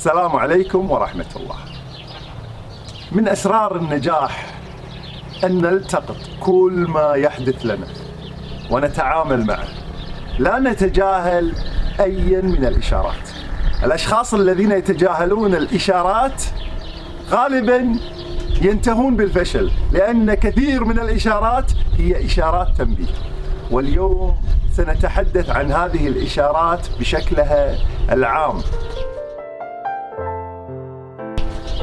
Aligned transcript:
السلام 0.00 0.36
عليكم 0.36 0.90
ورحمة 0.90 1.26
الله. 1.36 1.56
من 3.12 3.28
أسرار 3.28 3.76
النجاح 3.76 4.54
أن 5.44 5.62
نلتقط 5.62 6.16
كل 6.40 6.86
ما 6.88 7.14
يحدث 7.14 7.66
لنا 7.66 7.86
ونتعامل 8.70 9.46
معه. 9.46 9.68
لا 10.38 10.58
نتجاهل 10.58 11.52
أيا 12.00 12.40
من 12.40 12.64
الإشارات. 12.64 13.28
الأشخاص 13.84 14.34
الذين 14.34 14.72
يتجاهلون 14.72 15.54
الإشارات 15.54 16.42
غالبا 17.30 17.98
ينتهون 18.62 19.16
بالفشل 19.16 19.70
لأن 19.92 20.34
كثير 20.34 20.84
من 20.84 20.98
الإشارات 20.98 21.72
هي 21.98 22.26
إشارات 22.26 22.68
تنبيه. 22.78 23.14
واليوم 23.70 24.36
سنتحدث 24.72 25.50
عن 25.50 25.72
هذه 25.72 26.08
الإشارات 26.08 26.86
بشكلها 27.00 27.78
العام 28.12 28.60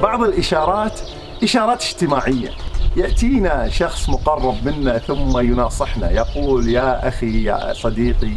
بعض 0.01 0.23
الإشارات 0.23 0.99
إشارات 1.43 1.83
اجتماعية. 1.83 2.49
يأتينا 2.95 3.69
شخص 3.69 4.09
مقرب 4.09 4.55
منا 4.65 4.97
ثم 4.97 5.39
يناصحنا 5.39 6.11
يقول 6.11 6.69
يا 6.69 7.07
أخي 7.07 7.43
يا 7.43 7.73
صديقي 7.73 8.33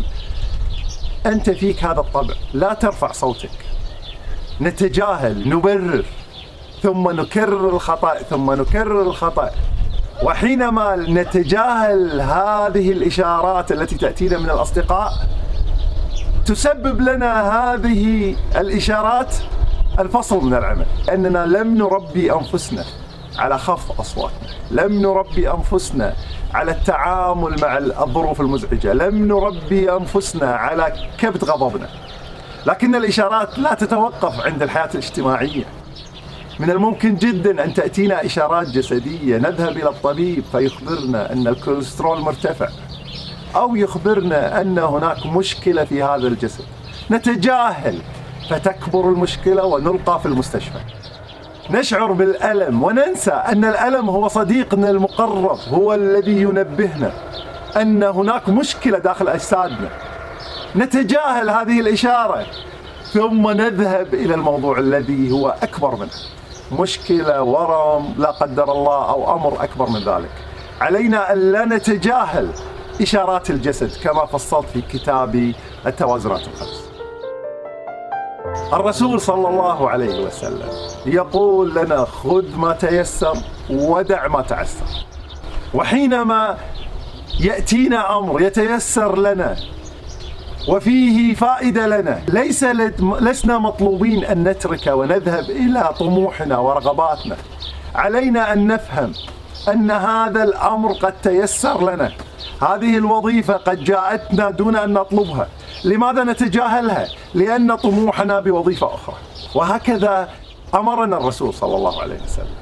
أنت 1.26 1.50
فيك 1.50 1.84
هذا 1.84 2.00
الطبع 2.00 2.34
لا 2.52 2.74
ترفع 2.74 3.12
صوتك. 3.12 3.50
نتجاهل 4.60 5.48
نبرر 5.48 6.04
ثم 6.82 7.10
نكرر 7.10 7.68
الخطأ 7.68 8.18
ثم 8.18 8.52
نكرر 8.52 9.02
الخطأ. 9.02 9.50
وحينما 10.22 10.96
نتجاهل 10.96 12.20
هذه 12.20 12.92
الإشارات 12.92 13.72
التي 13.72 13.96
تأتينا 13.96 14.38
من 14.38 14.50
الأصدقاء 14.50 15.12
تسبب 16.46 17.00
لنا 17.00 17.52
هذه 17.52 18.36
الإشارات 18.56 19.34
الفصل 20.00 20.44
من 20.44 20.54
العمل. 20.54 20.86
أننا 21.12 21.46
لم 21.46 21.78
نربي 21.78 22.32
أنفسنا 22.32 22.84
على 23.38 23.58
خفض 23.58 24.00
أصواتنا. 24.00 24.48
لم 24.70 25.02
نربي 25.02 25.50
أنفسنا 25.50 26.14
على 26.54 26.72
التعامل 26.72 27.56
مع 27.62 27.78
الظروف 27.78 28.40
المزعجة. 28.40 28.92
لم 28.92 29.28
نربي 29.28 29.92
أنفسنا 29.92 30.54
على 30.54 30.92
كبت 31.18 31.44
غضبنا. 31.44 31.88
لكن 32.66 32.94
الإشارات 32.94 33.58
لا 33.58 33.74
تتوقف 33.74 34.40
عند 34.40 34.62
الحياة 34.62 34.90
الاجتماعية. 34.94 35.64
من 36.58 36.70
الممكن 36.70 37.14
جدا 37.14 37.64
أن 37.64 37.74
تأتينا 37.74 38.24
إشارات 38.24 38.66
جسدية 38.66 39.38
نذهب 39.38 39.76
إلى 39.76 39.88
الطبيب 39.88 40.44
فيخبرنا 40.52 41.32
أن 41.32 41.46
الكوليسترول 41.46 42.20
مرتفع 42.20 42.68
أو 43.56 43.76
يخبرنا 43.76 44.60
أن 44.60 44.78
هناك 44.78 45.26
مشكلة 45.26 45.84
في 45.84 46.02
هذا 46.02 46.26
الجسد. 46.26 46.64
نتجاهل 47.10 47.98
فتكبر 48.50 49.08
المشكلة 49.08 49.64
ونلقى 49.64 50.20
في 50.20 50.26
المستشفى. 50.26 50.78
نشعر 51.70 52.12
بالألم 52.12 52.82
وننسى 52.82 53.30
أن 53.30 53.64
الألم 53.64 54.10
هو 54.10 54.28
صديقنا 54.28 54.90
المقرب 54.90 55.58
هو 55.68 55.94
الذي 55.94 56.42
ينبهنا 56.42 57.12
أن 57.76 58.02
هناك 58.02 58.48
مشكلة 58.48 58.98
داخل 58.98 59.28
أجسادنا. 59.28 59.88
نتجاهل 60.76 61.50
هذه 61.50 61.80
الإشارة 61.80 62.46
ثم 63.12 63.50
نذهب 63.50 64.14
إلى 64.14 64.34
الموضوع 64.34 64.78
الذي 64.78 65.32
هو 65.32 65.54
أكبر 65.62 65.96
منه. 65.96 66.10
مشكلة 66.80 67.42
ورم 67.42 68.14
لا 68.18 68.30
قدر 68.30 68.72
الله 68.72 69.10
أو 69.10 69.36
أمر 69.36 69.64
أكبر 69.64 69.90
من 69.90 70.00
ذلك. 70.04 70.30
علينا 70.80 71.32
أن 71.32 71.52
لا 71.52 71.64
نتجاهل 71.64 72.50
إشارات 73.00 73.50
الجسد 73.50 73.90
كما 74.02 74.26
فصلت 74.26 74.66
في 74.72 74.80
كتابي 74.82 75.54
التوازنات 75.86 76.40
الخمس. 76.40 76.79
الرسول 78.72 79.20
صلى 79.20 79.48
الله 79.48 79.90
عليه 79.90 80.26
وسلم 80.26 80.68
يقول 81.06 81.74
لنا 81.74 82.04
خذ 82.04 82.56
ما 82.56 82.72
تيسر 82.72 83.36
ودع 83.70 84.28
ما 84.28 84.42
تعسر. 84.42 84.84
وحينما 85.74 86.56
يأتينا 87.40 88.18
أمر 88.18 88.42
يتيسر 88.42 89.18
لنا 89.18 89.56
وفيه 90.68 91.34
فائدة 91.34 91.86
لنا 91.86 92.20
ليس 92.28 92.64
لسنا 93.20 93.58
مطلوبين 93.58 94.24
أن 94.24 94.44
نترك 94.44 94.86
ونذهب 94.86 95.44
إلى 95.50 95.94
طموحنا 95.98 96.58
ورغباتنا. 96.58 97.36
علينا 97.94 98.52
أن 98.52 98.66
نفهم 98.66 99.12
أن 99.68 99.90
هذا 99.90 100.42
الأمر 100.42 100.92
قد 100.92 101.14
تيسر 101.22 101.90
لنا. 101.90 102.12
هذه 102.62 102.96
الوظيفة 102.96 103.54
قد 103.54 103.84
جاءتنا 103.84 104.50
دون 104.50 104.76
أن 104.76 104.92
نطلبها. 104.92 105.48
لماذا 105.84 106.24
نتجاهلها؟ 106.24 107.08
لأن 107.34 107.76
طموحنا 107.76 108.40
بوظيفة 108.40 108.94
أخرى. 108.94 109.16
وهكذا 109.54 110.28
أمرنا 110.74 111.16
الرسول 111.16 111.54
صلى 111.54 111.76
الله 111.76 112.02
عليه 112.02 112.22
وسلم 112.22 112.54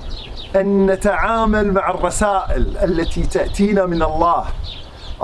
أن 0.57 0.87
نتعامل 0.87 1.73
مع 1.73 1.91
الرسائل 1.91 2.77
التي 2.83 3.23
تأتينا 3.23 3.87
من 3.87 4.03
الله. 4.03 4.45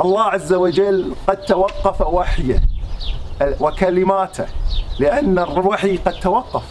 الله 0.04 0.22
عز 0.22 0.52
وجل 0.52 1.14
قد 1.28 1.36
توقف 1.36 2.00
وحيه 2.00 2.62
وكلماته 3.60 4.46
لأن 4.98 5.38
الوحي 5.38 5.96
قد 5.96 6.12
توقف. 6.12 6.62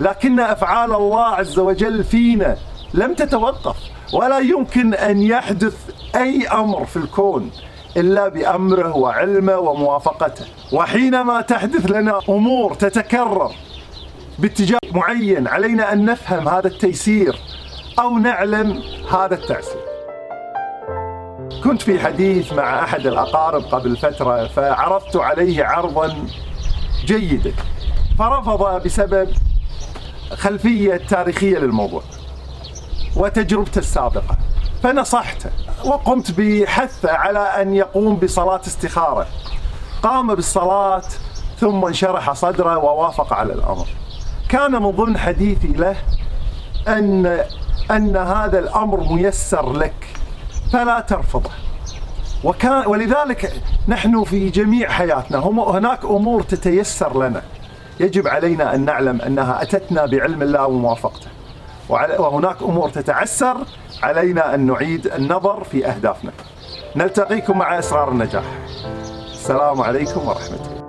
لكن 0.00 0.40
أفعال 0.40 0.94
الله 0.94 1.24
عز 1.24 1.58
وجل 1.58 2.04
فينا 2.04 2.56
لم 2.94 3.14
تتوقف. 3.14 3.76
ولا 4.12 4.38
يمكن 4.38 4.94
أن 4.94 5.22
يحدث 5.22 5.76
أي 6.16 6.48
أمر 6.48 6.84
في 6.84 6.96
الكون 6.96 7.50
إلا 7.96 8.28
بأمره 8.28 8.96
وعلمه 8.96 9.58
وموافقته. 9.58 10.44
وحينما 10.72 11.40
تحدث 11.40 11.90
لنا 11.90 12.20
أمور 12.28 12.74
تتكرر 12.74 13.50
باتجاه 14.38 14.78
معين 14.92 15.48
علينا 15.48 15.92
أن 15.92 16.04
نفهم 16.04 16.48
هذا 16.48 16.66
التيسير 16.66 17.38
أو 17.98 18.18
نعلم 18.18 18.82
هذا 19.10 19.34
التعسير. 19.34 19.80
كنت 21.64 21.82
في 21.82 22.00
حديث 22.00 22.52
مع 22.52 22.84
أحد 22.84 23.06
الأقارب 23.06 23.62
قبل 23.62 23.96
فترة 23.96 24.46
فعرضت 24.46 25.16
عليه 25.16 25.64
عرضا 25.64 26.26
جيدا. 27.04 27.52
فرفض 28.18 28.82
بسبب 28.84 29.28
خلفية 30.32 30.96
تاريخية 30.96 31.58
للموضوع 31.58 32.02
وتجربته 33.16 33.78
السابقة. 33.78 34.38
فنصحته 34.82 35.50
وقمت 35.84 36.30
بحثه 36.30 37.12
على 37.12 37.38
أن 37.38 37.74
يقوم 37.74 38.16
بصلاة 38.16 38.60
استخارة. 38.66 39.26
قام 40.02 40.34
بالصلاة 40.34 41.02
ثم 41.58 41.84
انشرح 41.84 42.32
صدره 42.32 42.78
ووافق 42.78 43.32
على 43.32 43.52
الأمر. 43.52 43.86
كان 44.48 44.82
من 44.82 44.90
ضمن 44.90 45.18
حديثي 45.18 45.68
له 45.68 45.96
أن 46.88 47.44
أن 47.90 48.16
هذا 48.16 48.58
الأمر 48.58 49.12
ميسر 49.12 49.72
لك 49.72 50.06
فلا 50.72 51.00
ترفضه. 51.00 51.50
وكان 52.44 52.86
ولذلك 52.86 53.62
نحن 53.88 54.24
في 54.24 54.48
جميع 54.50 54.90
حياتنا 54.90 55.38
هم 55.38 55.60
هناك 55.60 56.04
أمور 56.04 56.42
تتيسر 56.42 57.26
لنا. 57.26 57.42
يجب 58.00 58.28
علينا 58.28 58.74
أن 58.74 58.84
نعلم 58.84 59.20
أنها 59.20 59.62
أتتنا 59.62 60.06
بعلم 60.06 60.42
الله 60.42 60.66
وموافقته. 60.66 61.26
وهناك 61.88 62.62
أمور 62.62 62.90
تتعسر 62.90 63.56
علينا 64.02 64.54
أن 64.54 64.66
نعيد 64.66 65.06
النظر 65.06 65.64
في 65.64 65.86
أهدافنا. 65.86 66.32
نلتقيكم 66.96 67.58
مع 67.58 67.78
إسرار 67.78 68.08
النجاح. 68.08 68.44
السلام 69.32 69.80
عليكم 69.80 70.28
ورحمة 70.28 70.66
الله. 70.66 70.81